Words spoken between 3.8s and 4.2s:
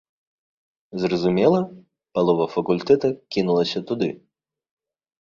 туды.